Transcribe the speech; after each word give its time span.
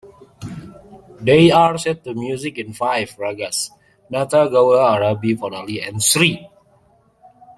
They 1.21 1.51
are 1.51 1.77
set 1.77 2.03
to 2.05 2.15
music 2.15 2.57
in 2.57 2.73
five 2.73 3.09
ragas: 3.19 3.69
Nata, 4.09 4.49
Gaula, 4.51 4.95
Arabhi, 4.99 5.37
Varali 5.37 5.87
and 5.87 6.01
Sri. 6.01 6.49